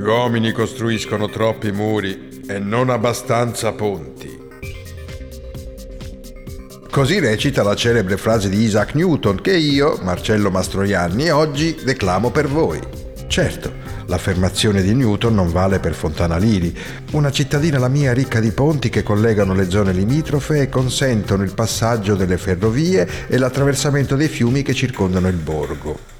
Gli 0.00 0.06
uomini 0.06 0.52
costruiscono 0.52 1.28
troppi 1.28 1.72
muri 1.72 2.40
e 2.48 2.58
non 2.58 2.88
abbastanza 2.88 3.72
ponti. 3.72 4.34
Così 6.90 7.18
recita 7.18 7.62
la 7.62 7.74
celebre 7.74 8.16
frase 8.16 8.48
di 8.48 8.62
Isaac 8.62 8.94
Newton 8.94 9.42
che 9.42 9.54
io, 9.54 9.98
Marcello 10.00 10.50
Mastroianni, 10.50 11.28
oggi 11.28 11.76
declamo 11.84 12.30
per 12.30 12.48
voi. 12.48 12.80
Certo, 13.26 13.70
l'affermazione 14.06 14.80
di 14.80 14.94
Newton 14.94 15.34
non 15.34 15.52
vale 15.52 15.80
per 15.80 15.92
Fontana 15.92 16.38
Liri, 16.38 16.74
una 17.10 17.30
cittadina 17.30 17.78
la 17.78 17.88
mia 17.88 18.14
ricca 18.14 18.40
di 18.40 18.52
ponti 18.52 18.88
che 18.88 19.02
collegano 19.02 19.52
le 19.52 19.68
zone 19.68 19.92
limitrofe 19.92 20.62
e 20.62 20.70
consentono 20.70 21.42
il 21.42 21.52
passaggio 21.52 22.14
delle 22.14 22.38
ferrovie 22.38 23.06
e 23.28 23.36
l'attraversamento 23.36 24.16
dei 24.16 24.28
fiumi 24.28 24.62
che 24.62 24.72
circondano 24.72 25.28
il 25.28 25.36
borgo. 25.36 26.19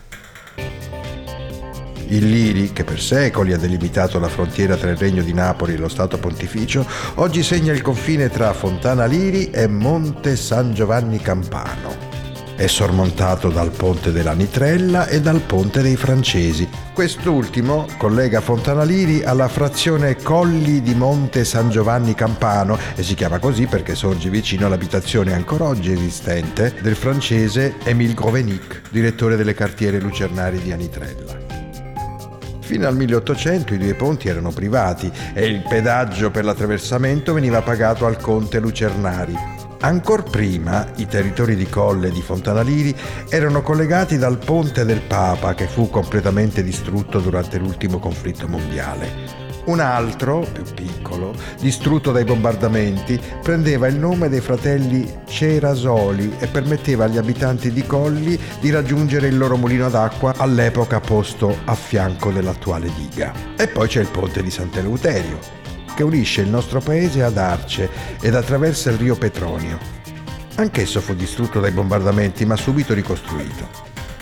Il 2.11 2.29
Liri, 2.29 2.73
che 2.73 2.83
per 2.83 3.00
secoli 3.00 3.53
ha 3.53 3.57
delimitato 3.57 4.18
la 4.18 4.29
frontiera 4.29 4.75
tra 4.75 4.91
il 4.91 4.96
Regno 4.96 5.23
di 5.23 5.32
Napoli 5.32 5.75
e 5.75 5.77
lo 5.77 5.89
Stato 5.89 6.18
Pontificio, 6.18 6.85
oggi 7.17 7.45
segna 7.45 7.73
il 7.73 7.82
confine 7.82 8.29
tra 8.29 8.53
Fontana 8.53 9.05
Liri 9.05 9.51
e 9.51 9.68
Monte 9.68 10.35
San 10.35 10.75
Giovanni 10.75 11.21
Campano. 11.21 12.09
È 12.57 12.67
sormontato 12.67 13.49
dal 13.49 13.71
ponte 13.71 14.11
della 14.11 14.32
Nitrella 14.32 15.07
e 15.07 15.21
dal 15.21 15.41
ponte 15.41 15.82
dei 15.82 15.95
Francesi. 15.95 16.68
Quest'ultimo 16.93 17.87
collega 17.96 18.40
Fontana 18.40 18.82
Liri 18.82 19.23
alla 19.23 19.46
frazione 19.46 20.17
Colli 20.17 20.82
di 20.82 20.96
Monte 20.96 21.45
San 21.45 21.71
Giovanni 21.71 22.15
Campano 22.15 22.77
e 22.96 23.04
si 23.04 23.15
chiama 23.15 23.39
così 23.39 23.67
perché 23.67 23.95
sorge 23.95 24.31
vicino 24.31 24.67
all'abitazione 24.67 25.32
ancora 25.32 25.65
oggi 25.67 25.93
esistente 25.93 26.75
del 26.82 26.96
francese 26.96 27.77
Émile 27.85 28.15
Grovenic, 28.15 28.82
direttore 28.90 29.37
delle 29.37 29.54
cartiere 29.54 30.01
lucernari 30.01 30.61
di 30.61 30.73
Anitrella. 30.73 31.39
Fino 32.70 32.87
al 32.87 32.95
1800 32.95 33.75
i 33.75 33.79
due 33.79 33.95
ponti 33.95 34.29
erano 34.29 34.53
privati 34.53 35.11
e 35.35 35.45
il 35.45 35.65
pedaggio 35.69 36.31
per 36.31 36.45
l'attraversamento 36.45 37.33
veniva 37.33 37.62
pagato 37.62 38.07
al 38.07 38.17
conte 38.17 38.61
Lucernari. 38.61 39.35
Ancor 39.81 40.23
prima 40.23 40.87
i 40.95 41.09
territori 41.09 41.57
di 41.57 41.69
Colle 41.69 42.07
e 42.07 42.11
di 42.12 42.23
Fontanaliri 42.23 42.95
erano 43.29 43.62
collegati 43.62 44.19
dal 44.19 44.39
ponte 44.39 44.85
del 44.85 45.01
Papa 45.01 45.55
che 45.55 45.67
fu 45.67 45.91
completamente 45.91 46.62
distrutto 46.62 47.19
durante 47.19 47.59
l'ultimo 47.59 47.99
conflitto 47.99 48.47
mondiale. 48.47 49.50
Un 49.71 49.79
altro, 49.79 50.45
più 50.53 50.65
piccolo, 50.75 51.33
distrutto 51.61 52.11
dai 52.11 52.25
bombardamenti, 52.25 53.21
prendeva 53.41 53.87
il 53.87 53.95
nome 53.95 54.29
dei 54.29 54.41
fratelli 54.41 55.09
Cerasoli 55.29 56.35
e 56.41 56.49
permetteva 56.49 57.05
agli 57.05 57.19
abitanti 57.19 57.71
di 57.71 57.87
Colli 57.87 58.37
di 58.59 58.71
raggiungere 58.71 59.29
il 59.29 59.39
loro 59.39 59.57
mulino 59.57 59.89
d'acqua 59.89 60.35
all'epoca 60.37 60.99
posto 60.99 61.57
a 61.67 61.77
fianco 61.77 62.33
dell'attuale 62.33 62.91
diga. 62.97 63.33
E 63.57 63.69
poi 63.69 63.87
c'è 63.87 64.01
il 64.01 64.09
ponte 64.09 64.43
di 64.43 64.51
Sant'Eleuterio, 64.51 65.39
che 65.95 66.03
unisce 66.03 66.41
il 66.41 66.49
nostro 66.49 66.81
paese 66.81 67.23
ad 67.23 67.39
Arce 67.39 67.89
ed 68.21 68.34
attraversa 68.34 68.91
il 68.91 68.97
rio 68.97 69.15
Petronio. 69.15 69.79
Anch'esso 70.57 71.01
fu 71.01 71.15
distrutto 71.15 71.61
dai 71.61 71.71
bombardamenti 71.71 72.45
ma 72.45 72.57
subito 72.57 72.93
ricostruito. 72.93 73.69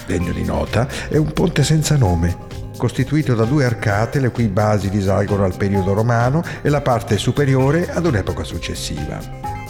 Degno 0.05 0.33
di 0.33 0.45
nota 0.45 0.87
è 1.09 1.17
un 1.17 1.33
ponte 1.33 1.63
senza 1.65 1.97
nome, 1.97 2.37
costituito 2.79 3.35
da 3.35 3.45
due 3.45 3.67
arcate 3.67 4.21
le 4.21 4.31
cui 4.31 4.49
basi 4.49 4.89
risalgono 4.89 5.45
al 5.45 5.57
periodo 5.59 5.93
romano 5.93 6.43
e 6.63 6.71
la 6.71 6.81
parte 6.81 7.19
superiore 7.19 7.91
ad 7.91 8.07
un'epoca 8.07 8.45
successiva. 8.45 9.21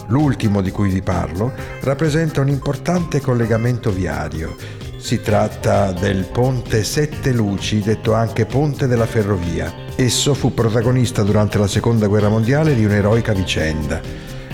L'ultimo 0.07 0.63
di 0.63 0.71
cui 0.71 0.91
vi 0.91 1.03
parlo 1.03 1.53
rappresenta 1.81 2.41
un 2.41 2.49
importante 2.49 3.21
collegamento 3.21 3.91
viario. 3.91 4.55
Si 4.99 5.21
tratta 5.21 5.93
del 5.93 6.25
Ponte 6.25 6.85
Sette 6.85 7.33
Luci, 7.33 7.81
detto 7.81 8.15
anche 8.15 8.47
Ponte 8.47 8.87
della 8.87 9.07
Ferrovia. 9.07 9.73
Esso 9.97 10.35
fu 10.35 10.55
protagonista 10.55 11.23
durante 11.23 11.59
la 11.59 11.67
Seconda 11.67 12.07
Guerra 12.07 12.29
Mondiale 12.29 12.75
di 12.75 12.85
un'eroica 12.85 13.33
vicenda. 13.33 14.01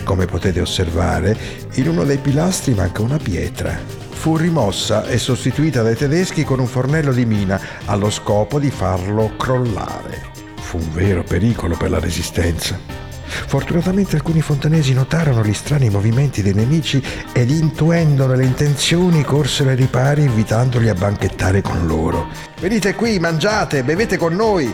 Come 0.05 0.27
potete 0.27 0.61
osservare, 0.61 1.37
in 1.75 1.89
uno 1.89 2.05
dei 2.05 2.19
pilastri 2.19 2.75
manca 2.75 3.03
una 3.03 3.17
pietra, 3.17 3.79
fu 4.25 4.39
rimossa 4.39 5.05
e 5.05 5.19
sostituita 5.19 5.83
dai 5.83 5.97
tedeschi 5.97 6.45
con 6.45 6.59
un 6.59 6.67
fornello 6.67 7.13
di 7.13 7.27
mina 7.27 7.61
allo 7.85 8.09
scopo 8.09 8.59
di 8.59 8.71
farlo 8.71 9.37
crollare. 9.37 10.31
Fu 10.59 10.79
un 10.79 10.91
vero 10.95 11.23
pericolo 11.23 11.77
per 11.77 11.91
la 11.91 11.99
resistenza. 11.99 12.79
Fortunatamente 13.27 14.17
alcuni 14.17 14.41
fontanesi 14.41 14.95
notarono 14.95 15.45
gli 15.45 15.53
strani 15.53 15.91
movimenti 15.91 16.41
dei 16.41 16.55
nemici 16.55 17.05
ed 17.35 17.51
intuendone 17.51 18.35
le 18.35 18.47
intenzioni 18.47 19.23
corsero 19.25 19.69
ai 19.69 19.77
ripari 19.77 20.23
invitandoli 20.23 20.89
a 20.89 20.95
banchettare 20.95 21.61
con 21.61 21.87
loro. 21.87 22.29
Venite 22.61 22.95
qui, 22.95 23.19
mangiate, 23.19 23.85
bevete 23.85 24.17
con 24.17 24.35
noi. 24.35 24.73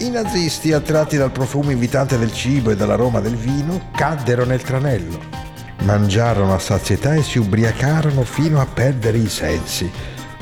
I 0.00 0.10
nazisti, 0.10 0.74
attratti 0.74 1.16
dal 1.16 1.32
profumo 1.32 1.70
invitante 1.70 2.18
del 2.18 2.34
cibo 2.34 2.70
e 2.70 2.76
dall'aroma 2.76 3.20
del 3.20 3.36
vino, 3.36 3.88
caddero 3.96 4.44
nel 4.44 4.60
tranello 4.60 5.47
mangiarono 5.82 6.54
a 6.54 6.58
sazietà 6.58 7.14
e 7.14 7.22
si 7.22 7.38
ubriacarono 7.38 8.22
fino 8.22 8.60
a 8.60 8.66
perdere 8.66 9.18
i 9.18 9.28
sensi. 9.28 9.90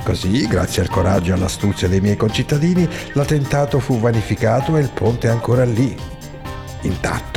Così, 0.02 0.46
grazie 0.46 0.82
al 0.82 0.88
coraggio 0.88 1.30
e 1.30 1.34
all'astuzia 1.34 1.88
dei 1.88 2.00
miei 2.00 2.16
concittadini, 2.16 2.88
l'attentato 3.12 3.80
fu 3.80 3.98
vanificato 3.98 4.76
e 4.76 4.80
il 4.80 4.90
ponte 4.90 5.26
è 5.26 5.30
ancora 5.30 5.64
lì, 5.64 5.96
intatto. 6.82 7.36